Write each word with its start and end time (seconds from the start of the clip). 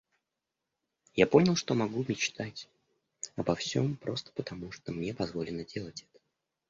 Я 1.13 1.27
понял, 1.27 1.55
что 1.55 1.75
могу 1.75 2.03
мечтать 2.07 2.67
обо 3.35 3.53
всем 3.53 3.95
просто 3.97 4.31
потому, 4.31 4.71
что 4.71 4.91
мне 4.91 5.13
позволено 5.13 5.63
делать 5.63 6.07
это. 6.11 6.19